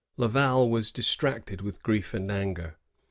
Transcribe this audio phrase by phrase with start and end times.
[0.17, 2.79] Laval was distracted with grief and anger.